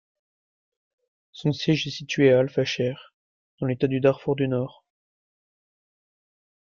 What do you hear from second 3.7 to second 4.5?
du Darfour du